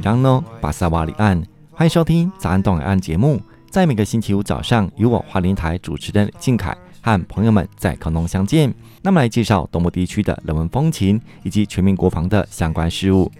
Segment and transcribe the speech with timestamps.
[0.00, 3.40] 奈何哥伊朗诺巴萨瓦里岸，欢迎收听早安东海岸节目。
[3.70, 8.72] 在每个星期五早上，由我花莲台主持人靖凯和朋友们在空中相见。
[9.02, 13.30] 那么来介绍东部地区的人文风情以及全民国防的相关事务。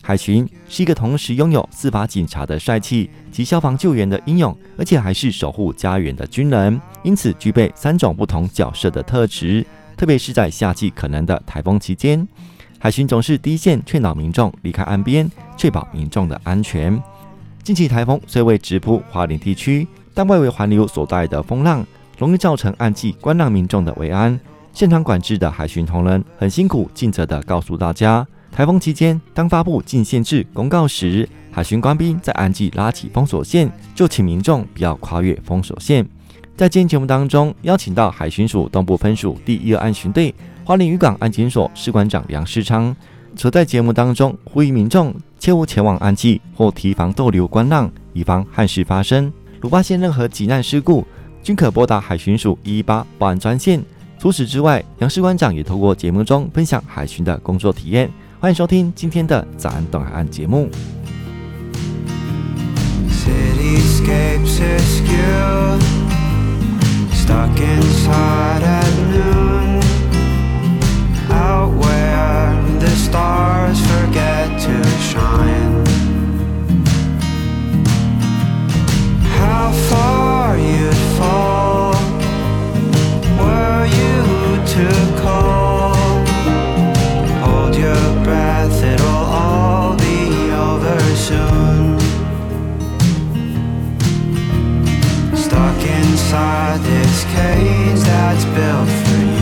[0.00, 9.66] 海巡是一个同时拥有司法警察的帅气及消防救援的英勇，而且还是守护家园的军人，因此具备三种不同角色的特质。
[9.96, 12.26] 特别是在夏季可能的台风期间，
[12.78, 17.00] 海巡总是第一线劝导民众离开岸边，确保民众的安全。
[17.62, 21.84] 近期台风虽未直扑花莲地区，但外围环流所带的风浪
[22.18, 24.38] 容易造成岸际观浪民众的危安。
[24.72, 36.06] 现场管制的海巡同仁很辛苦尽责地告诉大家，台风期间当发布禁限制公告时，海巡官兵在岸际拉起封锁线，就请民众不要跨越封锁线。
[36.56, 42.94] 在今天节目当中，邀请到海巡署东部分署第一二岸巡队花莲渔港安检所士官长梁世昌。
[43.36, 49.32] 则在节目当中呼吁民众切勿前往岸际或提防逗留观浪，以防憾事发生。
[49.60, 51.06] 如发现任何急难事故，
[51.42, 53.82] 均可拨打海巡署一一八报案专线。
[54.18, 58.10] 除此之外，杨士官长也透过节目中分享海巡的工作体验。
[58.40, 60.70] 欢迎收听今天的早安东海岸节目。
[73.14, 74.74] stars forget to
[75.10, 75.86] shine.
[79.38, 81.94] How far you'd fall
[83.40, 84.16] were you
[84.74, 84.86] to
[85.22, 85.94] call?
[87.44, 90.98] Hold your breath, it'll all be over
[91.28, 92.00] soon.
[95.36, 99.33] Stuck inside this cage that's built for you.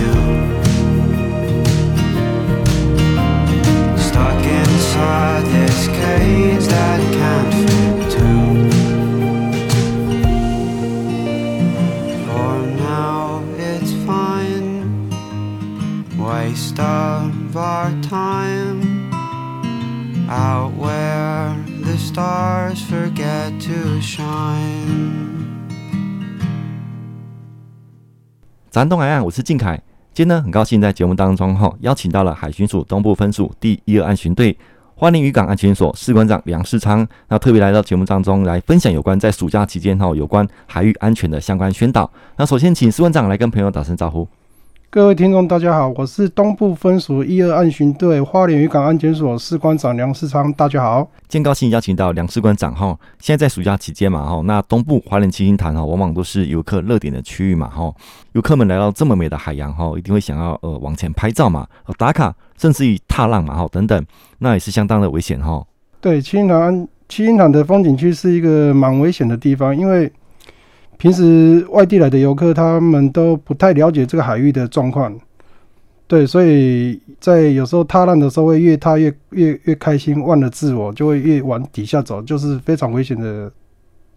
[28.71, 29.79] 咱东海岸，我是靖凯。
[30.15, 34.57] 今天呢，很高兴在节目当中哈，邀请到了海巡署东部分署第一二岸巡队
[35.03, 42.09] 花莲渔港安全所士官长梁世昌，那特别来到节目当中来分享有关在暑假期间哈有关海域安全的相关宣导。
[42.37, 44.29] 那首先请士官长来跟朋友打声招呼。
[44.95, 51.01] 各位听众，大家好，我是东部分署一二岸巡队花莲渔港安检所士官长梁世昌，大家好。
[51.29, 57.91] 今天高兴邀请到梁士官长哈，现在在暑假期间嘛哈，那东部花莲七星潭哈，往往都是游客热点的区域嘛哈，
[58.33, 61.67] 游客们来到这么美的海洋哈，一定会想要呃往前拍照嘛，
[61.97, 64.05] 打卡，甚至于踏浪嘛哈等等，
[64.41, 65.65] 那也是相当的危险哈。
[66.03, 70.13] 对，七星潭七星潭的风景区是一个蛮危险的地方，因为。
[71.03, 75.13] 平时外地来的游客，他们都不太了解这个海域的状况，
[76.07, 83.51] 对，所以在有时候踏浪的时候，会越踏越越越开心，忘了自我，就会越往底下走，就是非常危险的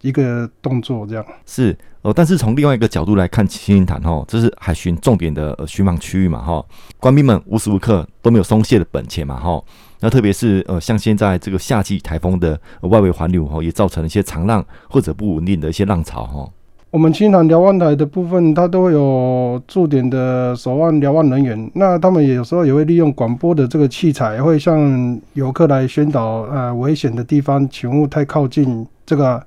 [0.02, 1.04] 一个动作。
[1.04, 6.64] 这样是哦，但是从另外一个角度来看，七星潭哈，这是海巡重点的巡防区域嘛哈，
[7.00, 9.60] 官兵们无时无刻都没有松懈的本钱嘛哈，
[9.98, 16.48] 那特别是呃，像现在这个夏季台风的外围环流哈，也造成了一些长浪或者不稳定的一些浪潮哈。
[16.96, 21.70] 我们七星潭瞭望台的部分，它都会有驻点的守望瞭望人员。
[21.74, 29.44] 那他们有时候也会利用广播的这个器材，会向游客来宣导，呃，危险的地方，请勿太靠近这个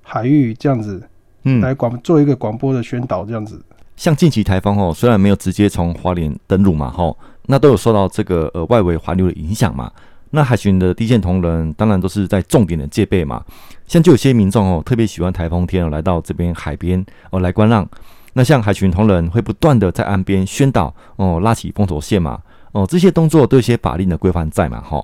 [0.00, 1.02] 海域，这样子，
[1.44, 3.60] 嗯，来广做一个广播的宣导，这样子。
[3.94, 7.14] 像近期台风哦，虽然没有直接从花莲登陆嘛，吼，
[7.48, 9.92] 那都有受到这个呃外围环流的影响嘛。
[10.30, 13.42] 那海巡的第一线同仁，当然都是在重点的戒备嘛。
[13.86, 17.88] 像就有些民众哦，特别喜欢台风天哦，来到这边海边哦来观浪。
[18.34, 22.38] 那像海巡同仁会不断的在岸边宣导哦，拉起封锁线嘛。
[22.72, 25.02] 哦，这些动作都有些法令的规范在嘛，哈。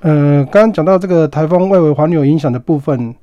[0.00, 3.14] 呃，刚刚讲到这个台风外围环流影响的部分，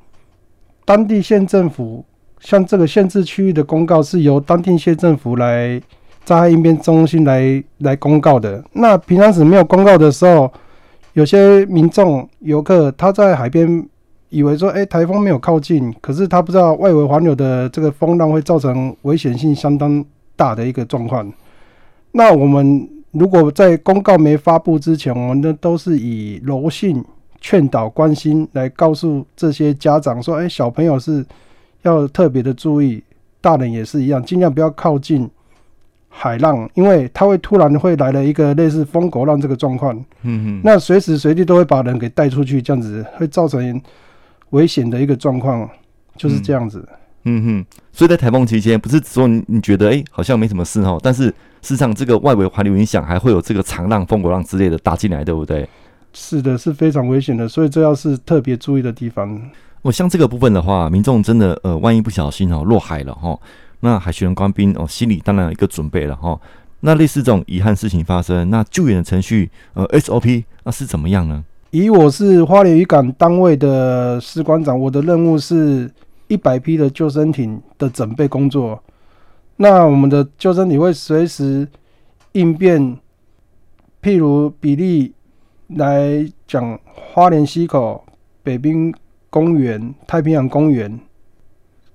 [0.85, 2.05] 当地县政府
[2.39, 5.81] 像这个限制区域的公告是由当地县政府来
[6.23, 8.63] 灾害应变中心来来公告的。
[8.73, 10.53] 那平常时没有公告的时候。
[11.13, 13.87] 有些民众游客他在海边
[14.29, 21.31] 以为说，哎，台风没有靠近，可是他不知道外围环流的这个风浪会造成危险性相当大的一个状况。
[22.11, 27.03] 那我们如果在公告没发布之前，我们呢都是以柔性
[27.41, 31.25] 劝导、关心来告诉这些家长说，哎，小朋友是
[31.81, 33.03] 要特别的注意，
[33.41, 35.27] 大人也是一样，尽量不要靠近
[36.09, 43.81] 海浪，因为它会突然会来了一个类似风狗浪这个状况，嗯哼，那随时随地都会把人给带出去，这样子会造成
[44.49, 45.69] 危险的一个状况，
[46.17, 46.83] 就是这样子。
[47.23, 55.67] 嗯，嗯哼，所以在台风期间，不是说你你觉得哎、欸、好像没什么事哦，但是事实上这个外围环流影响还会有这个长浪、风狗浪之类的打进来，对不对？
[56.11, 59.39] 是的，是非常危险的，所以这要是特别注意的地方。
[59.83, 63.37] 我、哦、像这个部分的话，民众真的呃，万一不小心哦落海了哈。
[63.81, 66.39] 那海巡官兵哦，心里当然有一个准备了哈。
[66.81, 71.43] 那类似这种遗憾事情发生，那救援的程序呃 SOP 那是怎么样呢？
[71.71, 75.91] 以我是花莲渔港单位的士官长，我的任务是
[76.27, 78.81] 一百批的救生艇的准备工作。
[79.57, 81.67] 那我们的救生艇会随时
[82.31, 82.97] 应变，
[84.01, 85.13] 譬如比例
[85.67, 88.03] 来讲，花莲溪口、
[88.41, 88.93] 北滨
[89.29, 90.99] 公园、太平洋公园。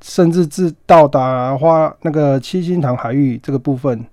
[0.05, 4.05] 甚至至到达花那个七星潭海域这个部分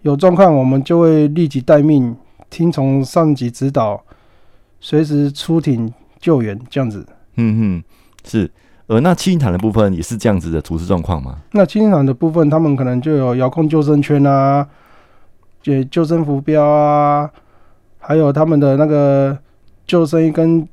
[0.00, 2.16] 有状况，我们就会立即待命，
[2.48, 4.02] 听从上级指导，
[4.80, 7.06] 随时出艇救援这样子。
[7.34, 7.84] 嗯哼，
[8.24, 8.50] 是。
[8.86, 11.36] 呃，那七星潭的部分也是这样子的处置状况吗？
[11.52, 14.66] 那七星潭的部分，他们可能就有遥控救生圈啊，
[15.62, 17.30] 解救生浮标啊，
[17.98, 19.36] 还有他们的那个
[19.86, 20.66] 救生衣跟。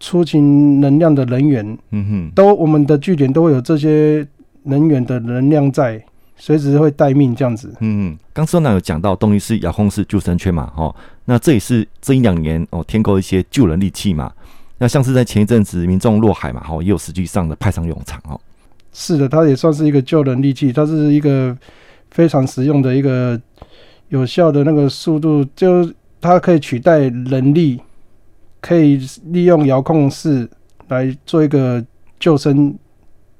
[0.00, 4.26] 出勤能量的人员，嗯哼，都我们的据点都会有这些
[4.64, 6.02] 人员的能量在，
[6.36, 7.70] 随时会待命这样子。
[7.80, 10.94] 嗯，刚说呢有讲到动力式遥控式救生圈嘛，哈，
[11.26, 14.32] 那这也是这一两年哦添购一些救人利器嘛。
[14.78, 18.40] 那像是在前一阵子民众落海嘛，哈，也有实际上的派上用场哦。
[18.94, 21.54] 是的，它也算是一个救人利器，它是一个
[22.10, 23.38] 非常实用的一个
[24.08, 25.92] 有效的那个速度，就
[26.22, 27.78] 它可以取代人力。
[28.60, 30.48] 可以利用遥控室
[30.88, 31.84] 来做一个
[32.18, 32.76] 救生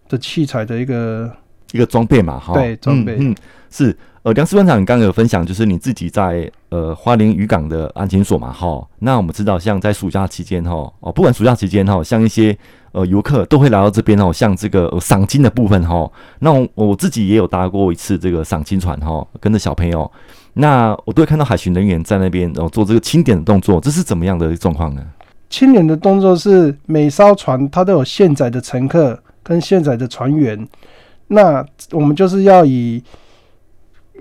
[0.09, 1.35] 的器材的一个
[1.73, 3.37] 一个装备嘛，哈，对，装备，嗯，嗯，
[3.71, 12.57] 是，呃，梁士官长，你刚刚有分享，就是你自己在呃花莲渔港的安检所嘛，哈，那我们知道，像在暑假期间，哈，哦，不管暑假期间，哈，像一些
[12.93, 20.11] 呃游客都会来到这边，哦，像这个赏金的部分，哈，那我，我自己也有搭过一次这个赏金船，哈，跟着小朋友。
[20.55, 25.03] 那我都会看到海巡人员在那边，然后做这个清点的动作，这是怎么样的状况呢？
[25.49, 30.69] 清点的动作是每艘船它都有现载的乘客跟现载的船员，
[31.31, 33.03] 那我们就是要以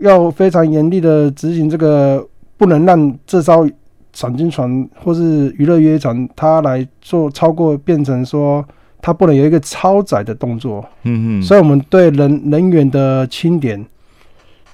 [0.01, 2.25] 要非常严厉的执行这个，
[2.55, 3.67] 不能让这艘
[4.13, 8.65] 赏金船或是娱乐约船它来做超过，变成说
[9.01, 10.83] 它不能有一个超载的动作。
[11.03, 13.85] 嗯嗯，所以我们对人人员的清点，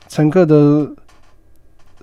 [0.07, 0.91] 乘客的。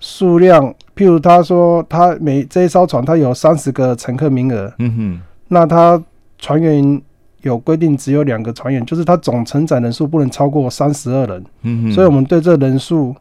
[0.04, 6.02] 数量，譬如他说他每这一艘船他有三十个乘客名额，嗯哼，那他
[6.38, 7.00] 船员
[7.42, 13.14] 有规定只有两个船员，就是它总承载人数不能超过三十二人，嗯哼，所以我们对这人数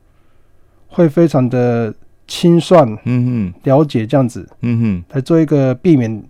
[0.87, 1.93] 会非常的
[2.27, 6.23] 清算，嗯哼，了解这样子，嗯哼，来做一个避免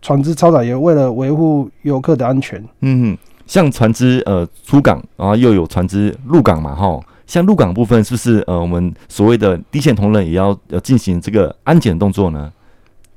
[0.00, 7.00] 船只超载，也为了维护游客的安全，嗯哼，像船只呃出港，然后又有船只入港嘛，哈。
[7.24, 12.52] 像入港部分是不是呃，我们所谓的第一线同仁也要要进行这个安检动作呢？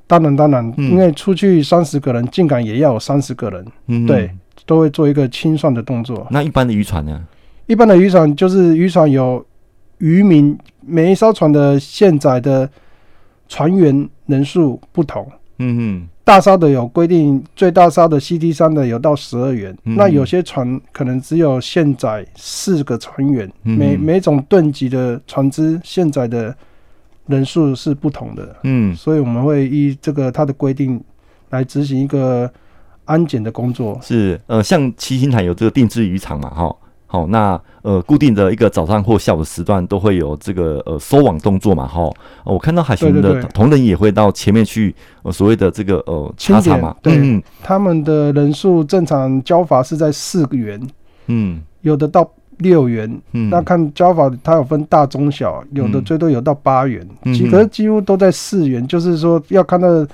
[0.06, 4.30] 当然当然，因为出去三十个人进港也要有三十个人，嗯，对，
[4.64, 6.26] 都会做一个清算的动作。
[6.30, 7.20] 那一般的渔船呢？
[7.66, 9.44] 一般的渔船就是渔船有
[9.98, 12.68] 渔民，每一艘船的现载的
[13.48, 15.26] 船员人数不同，
[15.58, 16.08] 嗯嗯。
[16.22, 19.76] 大艘的有规定，最大艘的 CT 三的有到十二员。
[19.84, 26.52] 嗯、那有些船可能只有现载四个船员，嗯、每每种吨级的船只现载的
[27.26, 28.56] 人数是不同的。
[28.62, 31.02] 嗯，所以我们会依这个它的规定
[31.50, 32.50] 来执行一个
[33.04, 33.98] 安检的工作。
[34.02, 36.74] 是，呃，像七星潭有这个定制渔场嘛，哈。
[37.08, 42.02] 好，那呃，固定的一个早上或下午时段都会有这个呃收网动作嘛，哈、
[42.44, 42.52] 呃。
[42.52, 44.92] 我看到海巡的同仁也会到前面去，
[45.22, 46.96] 呃，所谓的这个呃清查嘛。
[47.00, 50.84] 对，嗯、他们的人数正常交法是在四个员，
[51.28, 60.06] 嗯，有的到六元，嗯，那看交法它有分大中小，有的最多有到八元，几个几乎都在四元，就是说要看到。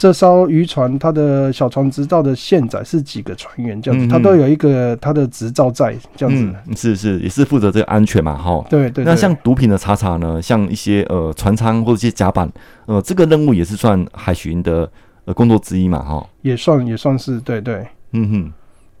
[0.00, 6.54] 这艘渔船，它的小船执照的现载是几个船员这样子，它都有一个它的执照在这样子。
[6.68, 8.64] 嗯，是是，也是负责这个安全嘛，哈。
[8.70, 9.04] 对对。
[9.04, 12.48] 那像毒品的查查呢，像一些呃船舱或者一些甲板，
[12.86, 14.88] 呃，这个任务也是算海巡的
[15.24, 16.24] 呃工作之一嘛，哈。
[16.42, 17.84] 也算也算是，对对。
[18.12, 18.52] 嗯哼。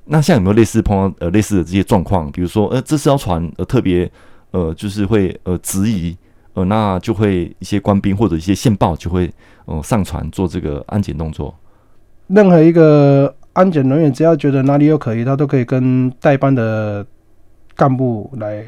[0.08, 2.30] 那像有没有类似碰到呃类似的这些状况？
[2.32, 4.10] 比如说呃这艘船呃特别
[4.50, 6.16] 呃就是会呃质疑。
[6.54, 9.30] 呃，那就会一些官兵或者一些线报就会，
[9.66, 11.54] 呃，上船做这个安检动作。
[12.26, 17.06] 任何一个安检人员，只要觉得哪里有可疑，他都可以跟带班的
[17.76, 18.64] 干部来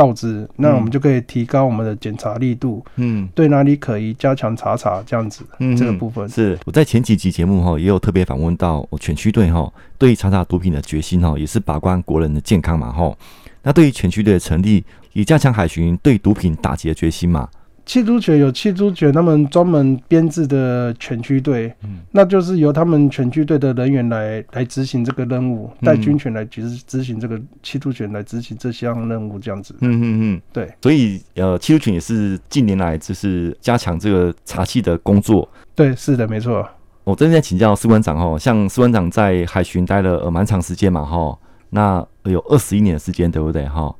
[0.00, 6.26] 告知，那我们就可以提高我们的检查力度，嗯，对哪里可疑加强查查这样子，嗯，这个部分。
[6.26, 6.58] 是。
[6.64, 13.14] 我在前几集节目哈也有特别访问到我全区队哈对于查查毒品的决心哈也是把关国人的健康嘛哈，
[13.62, 17.46] 那对于全区队的成立也加强海巡对毒品打击的决心嘛。
[17.86, 29.74] 缉毒犬有缉毒犬，他们专门编制的犬区队，嗯，那就是由他们犬区队的人员来来执行这个任务，带军犬来执执行这个缉毒犬来执行这项任务，这样子。
[29.80, 30.02] 嗯嗯
[30.34, 30.72] 嗯，对。
[30.82, 35.48] 所以呃，缉毒犬也是近年来就是加强这个查缉的工作。
[35.74, 36.68] 对，是的，没错。
[37.04, 41.36] 我这边在请教司官长哦，像司官长在海巡待了呃蛮长时间嘛哈，
[41.70, 43.92] 那有二十一年的时间，对不对哈？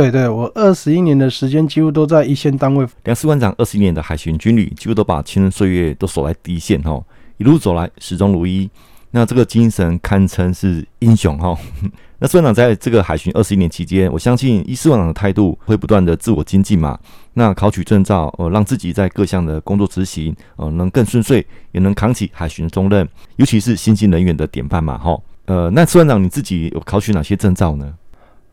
[0.00, 2.86] 对对，我二十一年的时间几乎都在一线单位。
[3.04, 6.98] 梁士官长二十一年的海巡军旅，几乎都把青春岁月都守在第一线哈，
[7.36, 8.66] 一路走来始终如一。
[9.10, 11.54] 那这个精神堪称是英雄哈。
[12.18, 16.98] 那士官长在这个海巡二十一年期间，我相信一士官长的态度会不断的自我精进嘛。
[17.34, 25.20] 那考取证照，呃，让自己在各项的工作执行，呃，能更顺遂，也能扛起海巡重任，尤其是新进人员的典范嘛哈。
[25.44, 27.92] 呃，那士官长你自己有考取哪些证照呢？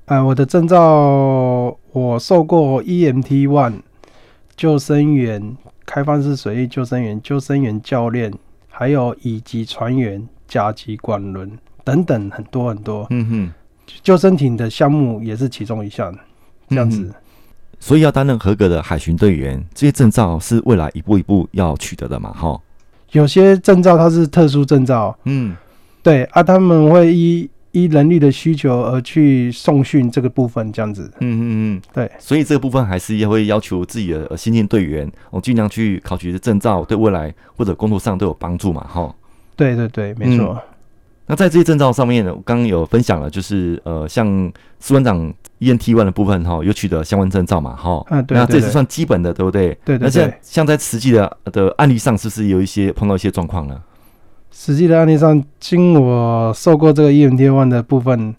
[0.07, 3.81] 哎，我的证照我受过 EMT One
[4.55, 8.33] 救生员、开放式水域救生员、救生员教练，
[8.69, 11.51] 还有乙级船员、甲级管轮
[11.83, 13.05] 等等很多很多。
[13.09, 13.51] 嗯哼，
[14.01, 16.17] 救生艇的项目也是其中一项，
[16.69, 17.01] 这样子。
[17.01, 17.13] 嗯、
[17.77, 22.31] 所以要担任合格的海巡队员，这些证照是未来一步一步要取得的嘛？
[22.31, 22.57] 哈，
[23.11, 25.13] 有些证照它是特殊证照。
[25.25, 25.53] 嗯，
[26.01, 27.49] 对啊，他们会依。
[27.71, 31.12] 依人力的需求而去送训这个部分，这样子。
[31.19, 31.41] 嗯嗯
[31.75, 32.12] 嗯，对。
[32.17, 39.13] 所以这个部分还是要会要求自己的新进队员，我尽量去考取的证照，对未来或者工作上都有帮助嘛，哈。
[39.55, 40.74] 对对对，没错、嗯。
[41.27, 44.25] 那在这些证照上面呢，我刚刚有分享了，就是呃，像
[44.79, 48.01] 士官长 ENT One 的部分哈，有取得相关证照嘛，哈。
[48.09, 48.38] 嗯，对。
[48.38, 49.77] 那这也是算基本的，对不对？
[49.83, 50.05] 对对，对。
[50.05, 53.77] 那像像在实际的的案例上，是不是有一些碰到一些状况呢？
[54.59, 58.35] 实际的案例上，经我受过这个 EMT One 的部分。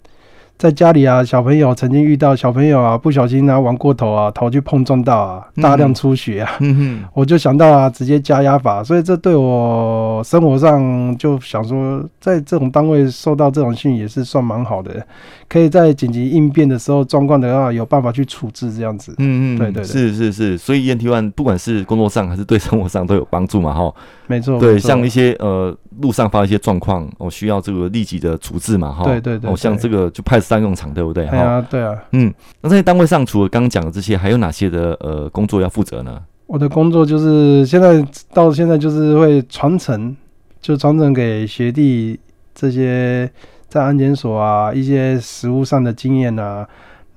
[0.59, 15.01] 在家里啊，小朋友曾经遇到小朋友啊，不小心啊玩过头啊，头去碰撞到啊，大量出血啊，嗯哼，我就想到啊，直接加压法，所以这对我生活上就想说，在这种单位受到这种训也是算蛮好的，
[15.47, 23.93] 可以在紧急应变的时候状况的话，有办法去处置这样子，嗯嗯，对对对，是是是，所以 EMT One 不管是工作上还是对生活上都有帮助嘛，哈，
[24.27, 30.37] 没错，对，像一些呃路上发生一些状况，我需要这个立即的处置嘛，哈，对对对，哦，像这个就派。
[30.49, 31.27] 上用场对不对？
[31.27, 36.19] 对啊，对啊，嗯，那在单位上除了刚刚讲的这些，还有哪些的呃工作要负责呢？
[36.47, 38.03] 我的工作就是现在
[38.33, 40.17] 到现在就是会传承，
[40.59, 42.19] 就传承给学弟
[42.55, 43.29] 这些
[43.67, 46.67] 在安检所啊一些实务上的经验啊，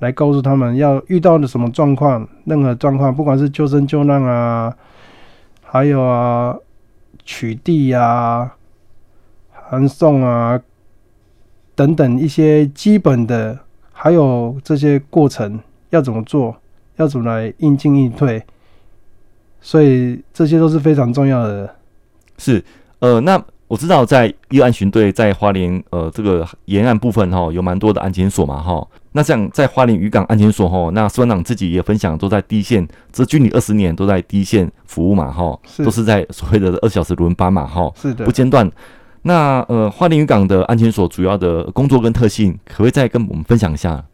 [0.00, 4.76] 来告诉他们要遇到的什么状况，任何状况，不管是救生救难啊，
[5.64, 6.54] 还有啊
[7.24, 8.54] 取缔啊、
[9.50, 10.60] 函送啊。
[11.74, 13.58] 等等一些基本的，
[13.92, 15.58] 还有这些过程
[15.90, 16.54] 要怎么做，
[16.96, 18.42] 要怎么来应进应退，
[19.60, 21.74] 所以这些都是非常重要的。
[22.36, 22.62] 是，
[22.98, 28.86] 呃，那我知道在一案巡队在花莲，呃，这个沿岸部分哈，有蛮多的安检所嘛哈。
[29.12, 38.70] 那像在花莲渔港安检所哈，那士官长自己也分享，都在第一线，这距离二十年都在第一线服务嘛哈，都是在所谓的二小时轮班嘛哈，是的，不间断。
[39.22, 44.04] 那呃，花莲渔港的安全所主要的工作跟特性，可不可以再跟我们分享一下？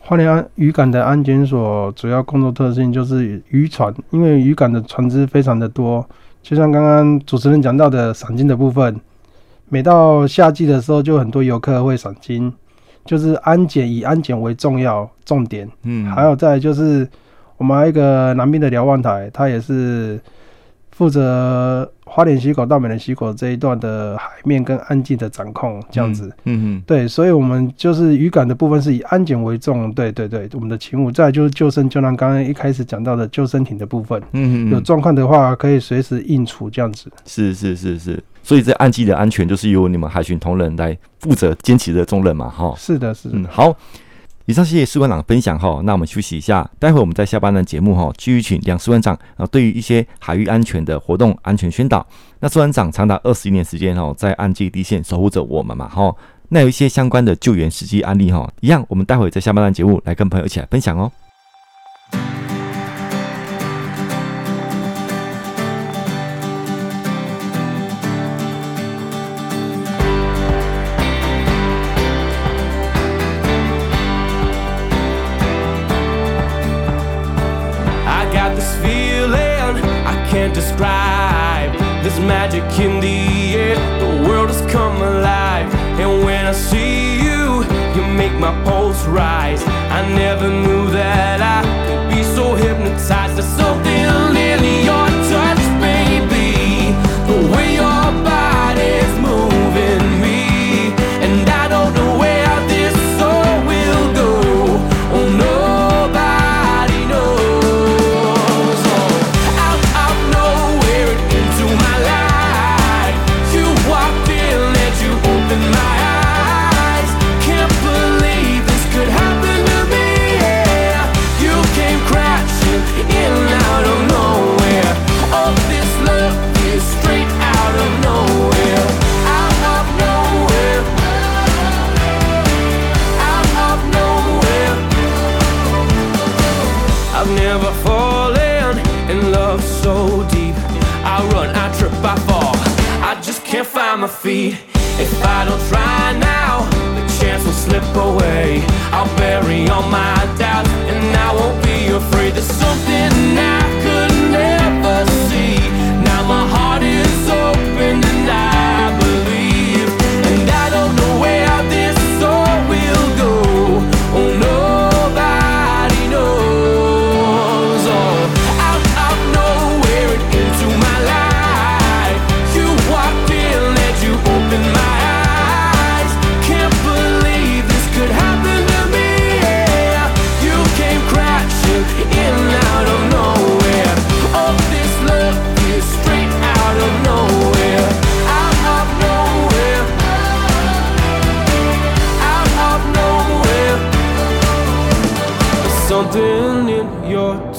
[0.00, 6.04] 花莲安渔港的安检所主要工作特性就是渔船，因为渔港的船只非常的多，
[6.42, 9.00] 就像刚刚主持人讲到的赏金的部分，
[9.68, 12.52] 每到夏季的时候，就很多游客会赏金，
[13.04, 15.70] 就是安检以安检为重要重点。
[15.84, 17.08] 嗯，还有再就是
[17.58, 20.20] 我们还有一个南边的瞭望台，它也是。
[20.92, 43.74] 负责花莲溪口到美人溪口这一段的海面跟安静的掌控，这样子，嗯嗯，对，所以我们就是渔港的部分是以安检为重，对对对，我们的勤务，再就是救生，就像刚刚一开始讲到的救生艇的部分，嗯嗯，有状况的话可以随时应处，这样子，是是是是，所以这岸际的安全就是由你们海巡同仁来负责肩起的重任嘛，哈，是的，是的，嗯，好。
[44.46, 52.04] 以上谢谢士官长分享哈，那我们休息一下，待会我们在下半段节目哈，继续请梁士官长啊，对于一些海域安全的活动安全宣导。
[52.40, 56.12] 那士官长长达二十一年时间哈，在岸基地线守护着我们嘛哈，
[56.48, 61.10] 那有一些相关的救援实际案例哈，一样我们待会在下半段节目来跟朋友一起来分享哦。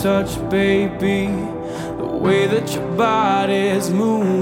[0.03, 1.27] Touch, baby.
[1.95, 4.32] The way that your body's moving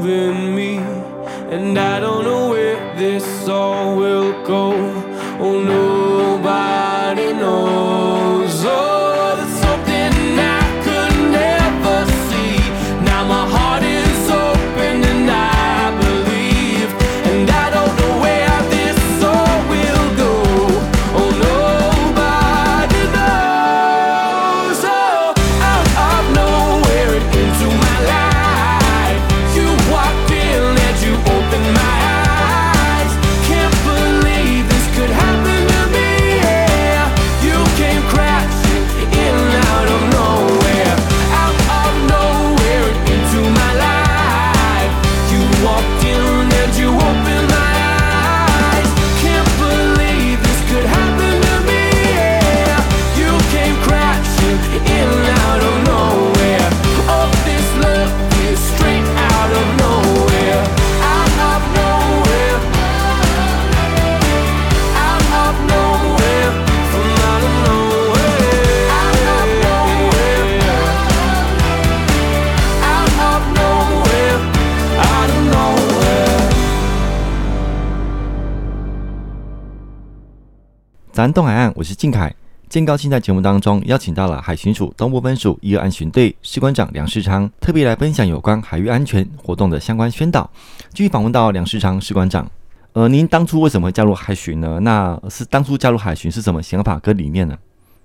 [81.22, 82.34] 咱东海岸，我是靖凯。
[82.68, 90.50] 今高兴在节目当中邀请到了海巡署东部分署一二安巡队士官长梁世昌，特别来分享有关海域安全活动的相关宣导。
[90.90, 92.50] 继续访问到梁世昌士官长，
[92.94, 94.80] 呃，您当初为什么会加入海巡呢？
[94.82, 97.56] 那是当初加入海巡是什么想法跟理念呢？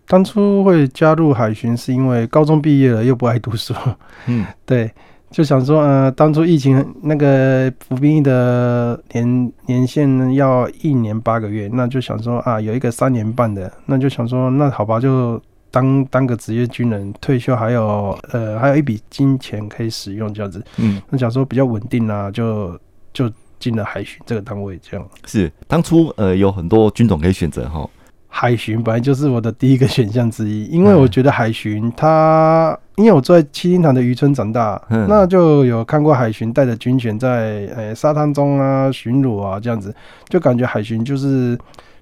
[0.07, 3.73] 当初会加入海巡是因为高中毕业了又不爱读书，
[4.27, 4.93] 嗯， 对，
[5.31, 22.79] 就想说，呃，当初疫情那个服兵役的年年限呢要一年八个月，那就想说啊，有一个三年半的，那就想说，那好吧，就当当个职业军人，退休还有呃还有一笔金钱可以使用这样子，嗯，那想说比较稳定啊，就
[23.13, 25.07] 就进了海巡这个单位，这样。
[25.27, 27.87] 是当初呃有很多军种可以选择哈。
[28.39, 39.95] 海巡本来就是我的第一个选项之一，因为我觉得海巡它，因为我在七星潭的渔村长大，嗯、那就有看过海巡带着军犬在呃、欸、沙滩中啊巡逻啊这样子，
[40.29, 41.59] 就感觉海巡就是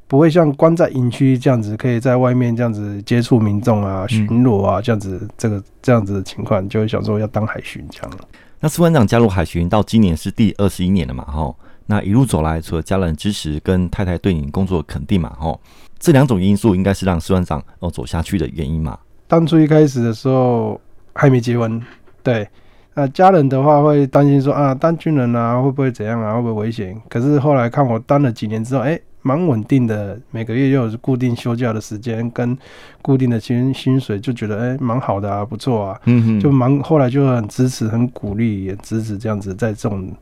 [0.09, 8.11] 不会像关在营区这样子，可以在外面这样子接触民众啊巡逻啊这样子，这个这样子的情况，就会想说要当海巡这样。
[8.59, 11.23] 那苏班长加入海巡到今年是第二十一年了嘛？
[11.29, 15.33] 吼，那一路走来，除了家人支持跟太太对你工作肯定嘛？
[15.39, 15.61] 吼。
[16.05, 18.99] 这两种因素应该是让士官长哦走下去的原因嘛？
[19.27, 20.79] 当初一开始的时候
[21.15, 21.83] 还没结婚，
[22.23, 22.47] 对，
[22.93, 26.95] 那家人的话会担心说啊，当军人啊会不会怎样啊，会不会危险？
[27.09, 32.55] 可是后来看我当了几年之后，哎，蛮稳定的，每个月又有固定休假的时间跟
[33.01, 40.13] 固定的薪薪水，就觉得哎蛮好的啊，不错啊，嗯哼，就蛮后来就很支持、很鼓励、也支持这样子，在这种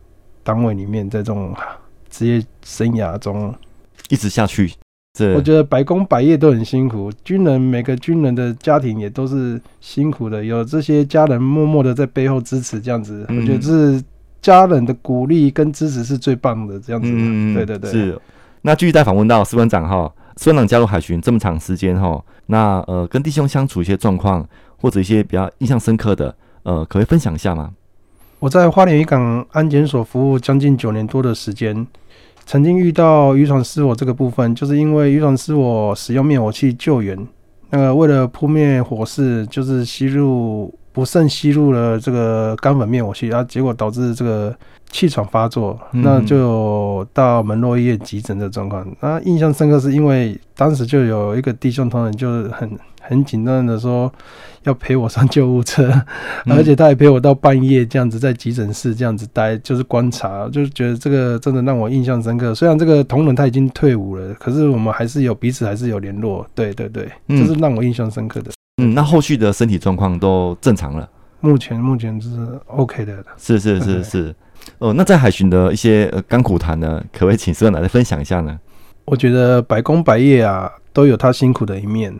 [0.44, 1.52] 单位里面，在这种
[2.08, 3.52] 职业生涯中
[4.10, 4.72] 一直下去。
[5.18, 14.02] 是，我觉得白工白业都很辛苦，军人每个军人的家庭也都是辛苦的，有这些家人默默的在背后支持，这样子，嗯、我觉得是
[14.40, 17.08] 家人的鼓励跟支持是最棒的，这样子。
[17.12, 17.90] 嗯，对对对。
[17.90, 18.18] 是。
[18.62, 24.48] 那继续再访问到士官长哈，士官长加入海巡这么长时间哈，那呃跟弟兄相处一些状况，
[24.78, 27.72] 或者一些比较印象深刻的，呃，可以分享一下吗？
[28.38, 31.86] 我在花莲渔港安检所服务将近九年多的时间，
[32.46, 37.16] 曾经遇到渔船失火这个部分，就是因为渔船失火使用灭火器救援，
[37.70, 44.54] 那个为了扑灭火势，就是吸入不慎吸入了这个干粉灭火器，然啊，结果导致这个
[44.90, 48.86] 气喘发作，那就到门洛医院急诊的状况。
[49.00, 52.70] 那印象深刻是因为当时就有一个弟兄同仁就是很。
[53.02, 54.12] 很紧张的说
[54.62, 55.92] 要陪我上救护车，
[56.48, 62.54] 而且他还陪我到半夜这样子在急诊室这样子待，就是观察，就是觉得这个真的让我印象深刻。
[62.54, 66.46] 虽然这个同仁他已经退伍了，可是我们还是有彼此还是有联络。
[66.54, 68.50] 对对对，这是让我印象深刻的。
[68.82, 71.08] 嗯，那后续的身体状况都正常了？
[71.40, 72.30] 目前目前是
[72.66, 73.24] OK 的。
[73.36, 74.34] 是是是是。
[74.78, 78.56] 哦，那在海巡的一些甘苦谈呢，可不可以请士官长来分享一下呢？
[79.04, 82.16] 我觉得百工百业啊，都有他辛苦的一面。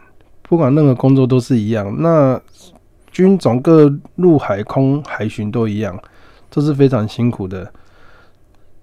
[0.52, 2.38] 不管任何工作都是一样，那
[3.10, 5.98] 军种各陆海空海巡都一样，
[6.50, 7.72] 都是非常辛苦的。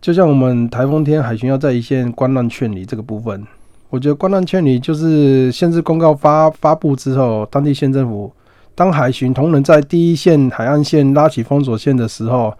[0.02, 3.46] 就像我们台风天海巡要在一线观难劝离这个部分，
[3.92, 8.34] 我觉得观难劝离就是限制公告发发布之后，当地县政府
[8.74, 12.52] 当海巡同仁在第一线海岸线拉起封锁线的时候，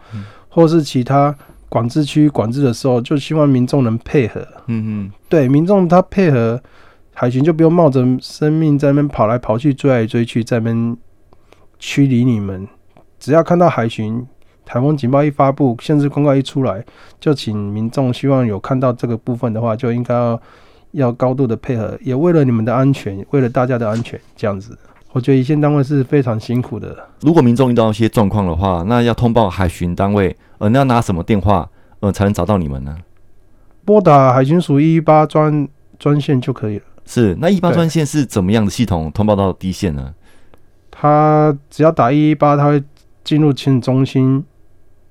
[0.50, 1.36] 或是其他
[1.68, 4.40] 管制区管制的时候，就希望民众能配合。
[4.68, 6.62] 嗯嗯，对，民众他配合。
[7.20, 10.98] 海巡就不用冒着生命在那边跑来跑去、追来追去，在那边
[11.78, 12.66] 驱离你们。
[13.20, 14.26] 只要看到海巡
[14.64, 16.82] 台风警报一发布、限制公告一出来，
[17.20, 20.42] 就请民众希望有看到这个部分的话，就应该要
[20.92, 24.80] 要高度的配合，也为了你们的安全，为了大家的安全，这样子。
[25.12, 26.96] 我觉得一线单位是非常辛苦的。
[27.20, 32.96] 如果民众遇到一些状况的话，那要通报海巡单位，呃，那要拿什么电话，呃，才能找到你们呢？
[33.84, 36.86] 拨打海巡署一一八专专线就可以了。
[37.10, 40.14] 是，那一八专线是怎么样的系统通报到第一线呢？
[40.92, 42.84] 他只要打一一八，他会
[43.24, 44.46] 进入指引中心，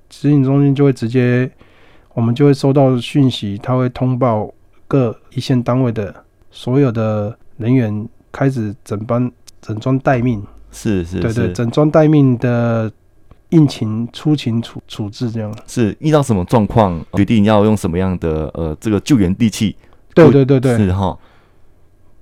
[0.09, 1.51] 指引中心就会直接，
[2.15, 4.49] 我们就会收到讯息，他会通报
[4.87, 6.15] 各一线单位的
[6.53, 9.29] 所有的人员开始整班
[9.61, 10.41] 整装待命。
[10.71, 12.89] 是是，对对，整装待命的
[13.49, 15.53] 应勤出勤处处置这样。
[15.67, 19.75] 是遇到什么状况，决定要用什么样的呃这个救援利器？
[20.15, 21.19] 对对对对，是哈。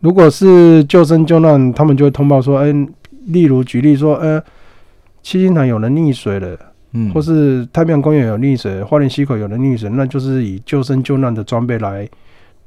[0.07, 2.88] 如果是救生救难，他们就会通报说：“哎、欸，
[3.25, 4.40] 例如举例说，呃，
[5.21, 6.57] 七星潭有人溺水了，
[6.92, 12.09] 嗯，或是太平洋公园有溺水，花莲溪口有人溺水，那就是以救生救难的装备来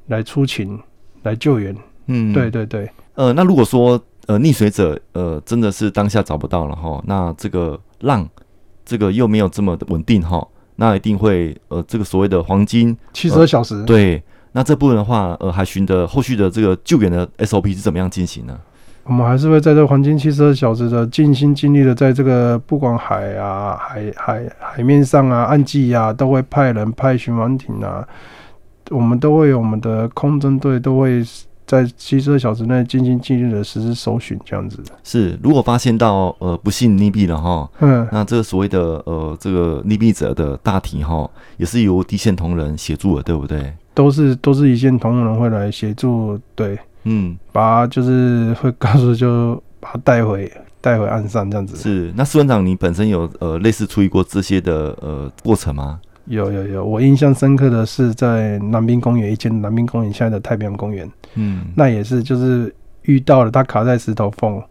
[0.08, 0.78] 来出勤
[1.24, 1.74] 来救援。
[2.08, 2.90] 嗯，对对对。
[3.16, 3.98] 呃，那如果说
[4.28, 8.28] 呃溺水者呃真的是当下找不到了哈，那这个浪
[8.84, 14.22] 这个又没有这么的稳定哈，那一定会呃这个所谓的黄金七十二小时、呃、对。”
[14.60, 18.60] 那这部分的话，呃，海巡的后续的这个救援的 SOP 是怎么样进行呢？
[19.06, 28.06] 我们还是会在这黄金七十二小时的尽心尽力的，在这个不管海啊、海海海面上啊、岸际啊，都会派人派巡防艇啊，
[28.90, 31.24] 我们都会有我们的空侦队都会
[31.66, 34.84] 在七十二小时内尽心尽力的实施搜寻，这样子。
[35.06, 43.74] 是，如果发现到呃不幸溺毙了哈，嗯，那这个所谓的呃这个溺毙者的大体哈，也是由地线同仁协助的，对不对？
[44.00, 51.76] 都是都是一线同仁会来协助，对，嗯，把就是会告诉，就把他带回带回岸上这样子。
[51.76, 56.00] 是，那司文长，你本身有呃类似处理过这些的呃过程吗？
[56.28, 64.64] 有有有，我印象深刻的是在南滨公园，以前南滨公园现在的太平洋公园，嗯，那也是就是遇到了他卡在石头缝，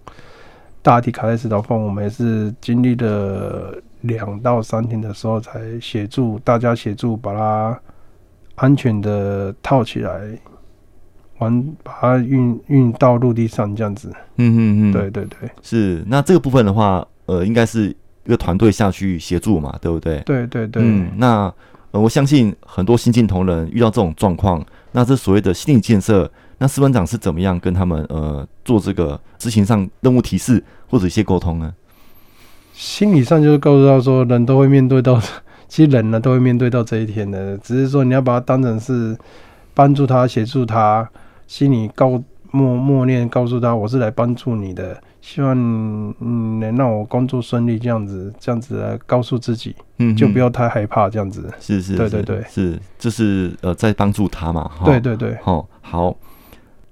[0.81, 7.79] 大体卡在石头缝，我们也是经历了两到三天的时候才协助大家协助把他。
[8.59, 10.21] 安全的套起来，
[11.39, 14.13] 完把它运运到陆地上，这样子。
[14.37, 16.05] 嗯嗯嗯，对对对，是。
[16.07, 17.89] 那这个部分的话，呃，应该是
[18.25, 20.19] 一个团队下去协助嘛，对不对？
[20.27, 20.83] 对对对。
[20.83, 21.53] 嗯，那
[21.93, 31.73] 呃，我相信很多新进同仁遇到这种状况，那这所谓的心理建设，那司班长是怎么样跟他们呃做这个执行上任务提示或者一些沟通呢？
[32.75, 35.21] 心理上就是告诉他说，人都会面对到。
[35.69, 39.17] 其实人呢都会面对到这一天的，只是说你要把它当成是
[39.75, 41.09] 帮助他、协助他，
[41.47, 45.55] 心里告默默念，告诉他我是来帮助你的，希望
[46.21, 56.17] 嗯能让我工作顺利，这样子，这样子来告诉自己，嗯，就不要太害怕，这样子，是是，对对对，是，这是呃在帮助他嘛，对对对，好，好，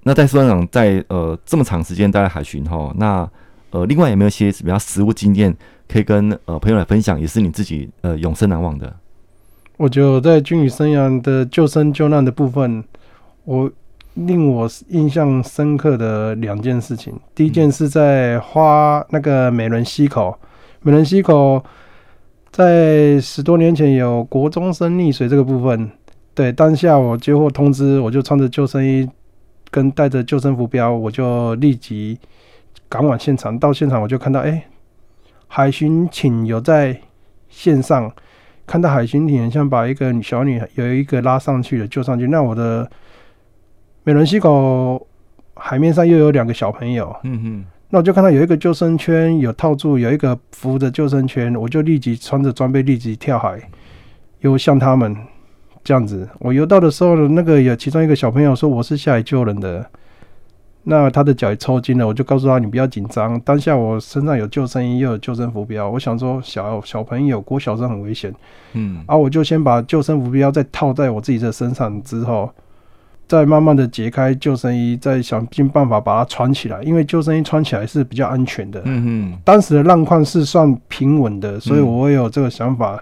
[0.03, 3.27] 那在苏长在呃这么长时间待在海巡哈，那
[3.71, 5.55] 呃另外有没有一些比较实物经验
[5.87, 8.95] 可以跟呃朋友来分享，也是你自己呃永生难忘的？
[9.77, 12.83] 我觉得在军旅生涯的救生救难的部分，
[13.45, 13.71] 我
[14.13, 20.37] 令我印象深刻的两件事情，第一件是在花那个美人溪口，
[20.81, 21.63] 美人溪口
[22.51, 25.91] 在十多年前有国中生溺水这个部分，
[26.33, 29.07] 对，当下我接获通知，我就穿着救生衣。
[29.69, 32.17] 跟带着救生浮标，我就立即
[32.89, 33.57] 赶往现场。
[33.57, 34.63] 到现场我就看到，哎、欸，
[35.47, 36.99] 海巡艇有在
[37.49, 38.11] 线上，
[38.65, 42.27] 看到海巡艇像把一个小女孩有一个拉上去了，救上去。
[42.27, 42.89] 那我的
[44.03, 45.07] 美仑溪口
[45.55, 53.59] 海面上又有两个小朋友，嗯哼，那我就看到有一个救生圈有套住，有一个扶着救生圈，我就立即穿着装备立即跳海，
[54.41, 55.15] 又向他们。
[55.83, 59.89] 这样子，我游到的时候，那个有其中一个小朋友说我是下来救人的，
[60.89, 63.37] 那他的脚也抽筋了，我就告诉他你不要紧张。
[63.41, 68.33] 当下我身上有救生衣，又有救生浮标，我想说小小朋友国小生很危险，
[68.71, 72.49] 嗯，啊，我就先把救生浮标再套在我自己的身上之后，
[73.27, 78.81] 再慢慢的解开救生衣，再想尽办法把它穿起来，因为救生衣穿起来是比较安全的。
[78.85, 82.97] 嗯嗯，当时的浪况是算平稳的，所以我有这个想法。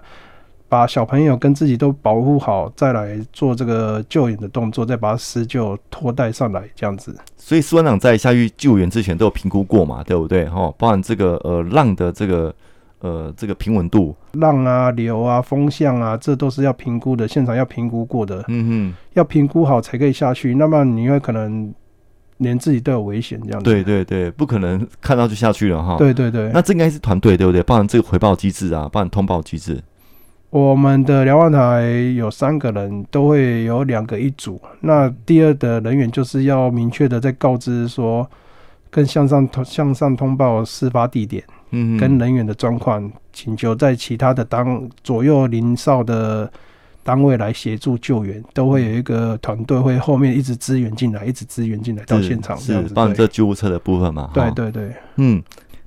[0.68, 7.16] 把小朋友跟自己都保护好，再来做这个救援的动作，再把他施救拖带上来，这样子。
[7.36, 10.48] 所以苏班长在下去救援之前都有评估过嘛，对不对？
[10.48, 12.52] 哈，包含这个呃浪的这个
[12.98, 18.44] 呃这个平稳度，浪啊流啊风向啊，这都是要评估的，现场要评估过的。
[18.48, 20.54] 嗯哼，要评估好才可以下去。
[20.54, 21.72] 那么你会可能
[22.38, 23.70] 连自己都有危险这样子。
[23.70, 25.96] 对对对，不可能看到就下去了哈。
[25.96, 27.62] 对对对，那这应该是团队对不对？
[27.62, 29.80] 包含这个回报机制啊，包含通报机制。
[30.56, 31.82] 我们的瞭望台
[32.16, 34.58] 有三个人，都会有两个一组。
[34.80, 38.26] 那第二的人员就是要明确的在告知说，
[38.90, 46.50] 跟向上通向上通报事发地点，嗯，跟人员的状况，请求在其他的当左右邻哨的
[47.02, 54.30] 单位来协助救援，都会有一个团队会后面一直支援进来，一直支援进来到现场，是帮这救护车的部分嘛？
[54.32, 55.42] 对对对，嗯，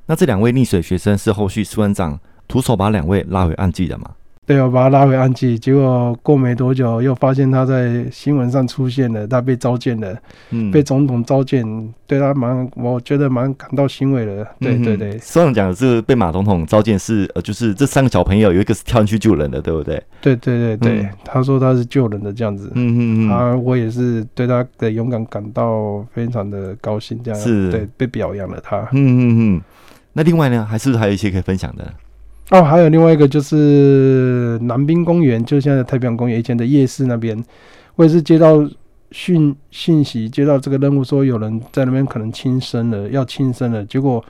[0.06, 4.12] 那这两位溺水学生是后续苏班长徒手把两位拉回岸际的吗？
[4.50, 10.18] 对，我把他拉回岸际，结果过没多久，又发现他在新闻上出现了，他被召见了，
[10.50, 11.64] 嗯，被总统召见，
[12.08, 14.48] 对他蛮，我觉得蛮感到欣慰的。
[14.60, 20.02] 对对对，苏长讲的是被马总统召见是，呃，就是这三个小朋友有一个是跳进去救人的，对不对？
[20.20, 29.62] 对对对对，嗯、他说他是救人的这样子，嗯嗯嗯，啊，我也是对他的勇敢感到非常的高兴，这样是，对，被表扬了他，嗯嗯嗯。
[30.14, 31.94] 那另外呢，还是不是还有一些可以分享的？
[32.52, 37.38] 哦，还有另外一个就是南滨公园，就现在太平洋公园以前的夜市那边，
[37.96, 38.68] 我也是接到
[39.12, 43.86] 讯信息，接到这个任务，说有人在那边可能轻生了，要轻生了。
[43.86, 44.24] 结果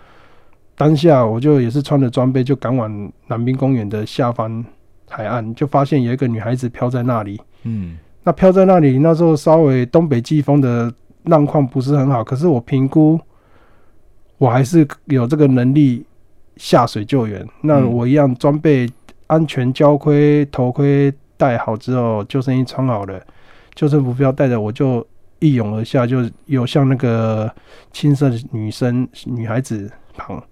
[0.75, 4.65] 当下我就也是穿着装备，就赶往南滨公园的下方
[5.07, 7.39] 海岸，就发现有一个女孩子飘在那里。
[7.63, 13.17] 嗯，那飘在那里，那时候稍微东北季风的浪况不是很好，可是我评估
[14.37, 16.03] 我还是有这个能力。
[16.59, 18.87] 下水救援，那我一样装备
[19.27, 23.19] 安全胶盔、头盔戴好之后，救生衣穿好了，
[23.73, 25.05] 救生浮标带着，我就
[25.39, 27.49] 一涌而下，就有像那个
[27.93, 30.43] 青色的女生、女孩子旁。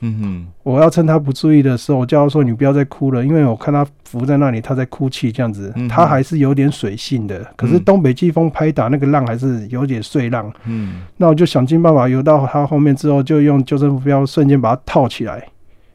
[0.00, 7.44] 嗯哼，我要趁他不注意的时候，我叫他说：“你不要再哭了。”因为我看他浮在那里，他在哭泣，这样子，他还是有点水性的。
[7.56, 10.52] 可是东北季风拍打，那个浪还是有点碎浪。
[10.66, 15.44] 嗯，那我就想尽办法游到他后面之后，就用救生浮标瞬间把他套起来。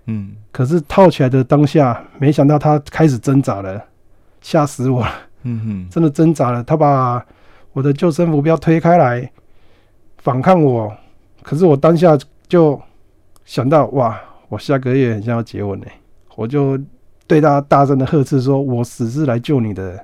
[0.07, 3.81] 嗯，可是套起来的当下，没想到他开始挣扎了，
[4.41, 5.11] 吓死我了。
[5.43, 7.25] 嗯哼，真的挣扎了，他把
[7.71, 9.31] 我的救生浮标推开来
[10.17, 10.93] 反抗我，
[11.41, 12.17] 可是我当下
[12.49, 12.77] 就。
[13.45, 15.85] 想到哇，我下个月很像要结婚呢，
[16.35, 16.79] 我就
[17.27, 19.99] 对他大声的呵斥说：“我死是来救你的，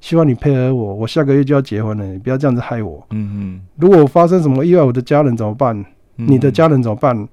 [0.00, 0.94] 希望你配合我。
[0.94, 3.60] 我下个月就要结婚了，你不要这样子害我。”嗯嗯。
[3.76, 5.84] 如果发生什么意外，我的家人怎么办？
[6.16, 7.28] 你的家人怎么办？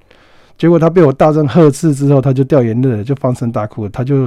[0.58, 3.88] 结果他被我大声呵斥之后，他就掉眼泪了，就放声大哭。
[3.90, 4.26] 他就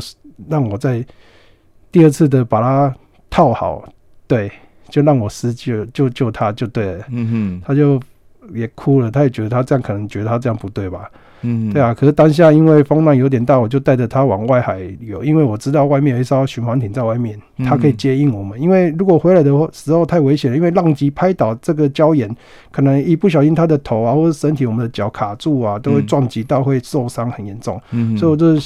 [0.49, 1.05] 让我在
[1.93, 2.95] 第二次的把他
[3.31, 3.89] 套好，
[4.27, 4.51] 对，
[4.89, 7.05] 就让我施救救救他就对了。
[7.11, 8.01] 嗯哼，他就。
[8.55, 11.11] 也哭了，他也觉得他这样可能觉得他这样不对吧？
[11.43, 11.93] 嗯，对啊。
[11.93, 18.61] 可是当下因为风浪有点大，我就带着他往外海游，因为我知道外面有一艘巡防艇在外面，他可以接应我们。
[18.61, 22.35] 因为如果回来的时候太危险了，因为浪击拍倒这个礁岩，
[22.71, 27.81] 可能一不小心他的头啊或者身体，我们的脚卡住啊，都会撞击到，会受伤很严重。
[27.91, 28.57] 嗯，所以我就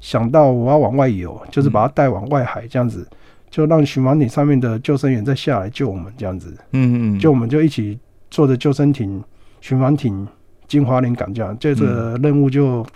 [0.00, 3.06] 想到我要往外游，就是把他带往外海这样子，
[3.48, 6.52] 就让巡防艇上面的救生员再下来救我们这样子。
[6.72, 7.96] 嗯嗯，就我们就一起。
[8.30, 9.22] 坐着救生艇、
[9.60, 10.26] 巡防艇
[10.66, 12.82] 进花莲港，这样这个任务就。
[12.82, 12.86] 嗯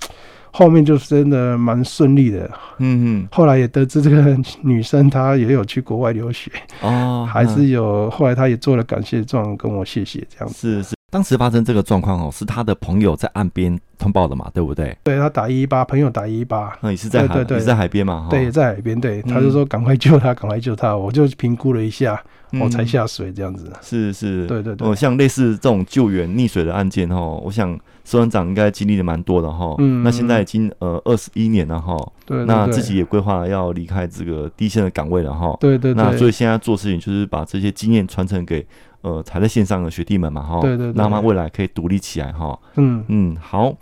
[0.54, 2.40] 后面就真的蛮顺利的，
[2.76, 3.28] 嗯嗯。
[3.32, 8.10] 后来也得知这个女生她也有去国外留学哦，还是有。
[8.10, 10.82] 后来她也做了感谢状，跟我谢谢这样子。
[10.82, 14.96] 是是，当时发生这个状况哦，是他的朋友在岸边通报的嘛，对不对？
[15.05, 16.75] 对，他打一一八，朋友打一一八。
[16.81, 18.29] 那也是在海，对对对，也是在海边嘛？
[18.31, 18.98] 对，在海边。
[18.98, 20.96] 对，他就说赶快救他，赶快救他。
[20.96, 22.18] 我就评估了一下。
[22.61, 24.87] 我才下水这样子，是是，对对对。
[24.87, 27.72] 哦，像类似这种救援溺水的案件哈，我想
[28.05, 29.75] 司官长应该经历的蛮多的哈。
[29.79, 30.03] 嗯。
[30.03, 31.96] 那现在已经呃二十一年了哈。
[32.27, 32.44] 对。
[32.44, 35.57] 那自己也规划了要离开这个第一线的岗位了哈。
[35.61, 35.94] 对对。
[35.94, 38.66] 那所以现在做事情就是把这些经验传承给
[39.02, 40.60] 呃还在线上的学弟们嘛哈。
[40.60, 40.86] 对对。
[40.86, 42.58] 让他们未来可以独立起来哈。
[42.76, 43.72] 嗯嗯，好。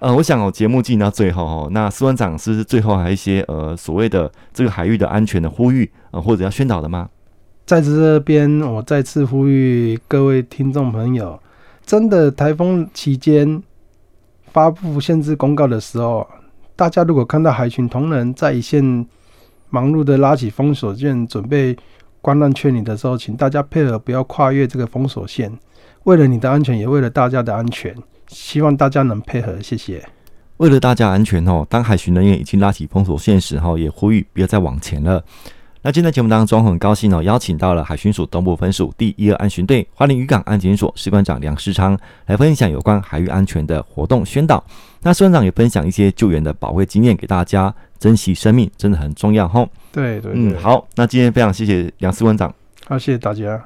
[0.00, 7.10] 呃，我想哦，节目进行到最后哈，那司官长是不是最后还有一些呃所谓的这个海域的安全的呼吁呃或者要宣导的吗？
[7.66, 11.38] 在这边，我再次呼吁各位听众朋友，
[11.84, 13.62] 真的台风期间
[14.46, 16.26] 发布限制公告的时候，
[16.74, 19.06] 大家如果看到海巡同仁在一线
[19.68, 21.76] 忙碌的拉起封锁线，准备
[22.20, 25.50] 观乱劝你的时候，请大家配合，不要跨越这个封锁线。
[26.04, 27.94] 为了你的安全，也为了大家的安全，
[28.28, 29.60] 希望大家能配合。
[29.60, 30.06] 谢谢。
[30.58, 35.24] 为了大家安全哦，当海巡人员已经拉起封锁线时，哈，也呼吁不要再往前了。
[35.82, 44.62] 那今天节目当中很高兴哦，邀请到了海巡署东部分署第一二安巡队花莲渔港安检所士官长梁世昌来分享有关海域安全的活动宣导。
[45.00, 49.66] 那士官长也分享一些救援的宝贵经验给大家，珍惜生命真的很重要吼。
[49.90, 52.54] 对对，对，嗯，好，那今天非常谢谢梁士官长，
[52.86, 53.64] 好，谢谢大家。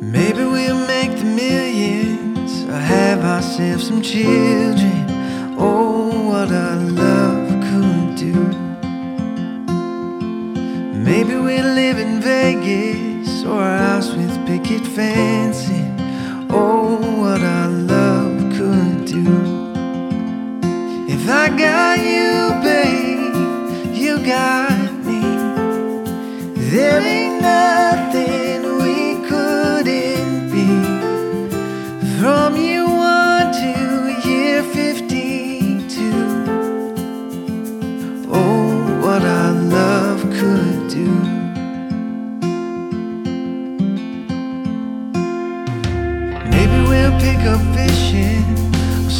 [0.00, 5.01] Maybe we'll make the millions, or have ourselves some children.
[11.24, 15.96] Maybe we'll live in Vegas or a house with picket fencing.
[16.50, 19.28] Oh, what our love could do.
[21.08, 25.22] If I got you, babe, you got me.
[26.56, 27.81] There ain't nothing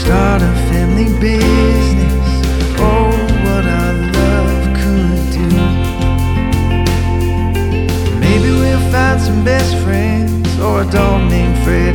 [0.03, 2.27] start a family business.
[2.79, 3.11] Oh,
[3.45, 5.49] what our love could do.
[8.19, 11.95] Maybe we'll find some best friends or a dog named Fred